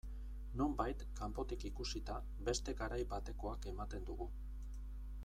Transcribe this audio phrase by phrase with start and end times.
[0.59, 2.15] Nonbait, kanpotik ikusita,
[2.49, 4.29] beste garai batekoak ematen dugu.